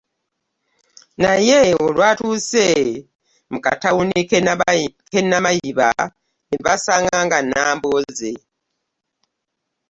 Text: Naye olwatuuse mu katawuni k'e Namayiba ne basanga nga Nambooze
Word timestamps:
Naye 1.23 1.59
olwatuuse 1.83 2.67
mu 3.51 3.59
katawuni 3.65 4.21
k'e 5.11 5.19
Namayiba 5.23 5.89
ne 6.49 6.57
basanga 6.65 7.17
nga 7.25 7.39
Nambooze 7.43 8.31